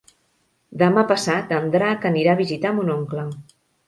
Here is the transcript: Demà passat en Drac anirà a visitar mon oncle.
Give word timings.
Demà 0.81 1.03
passat 1.11 1.53
en 1.57 1.67
Drac 1.75 2.07
anirà 2.11 2.31
a 2.31 2.39
visitar 2.39 2.73
mon 2.79 2.91
oncle. 2.95 3.27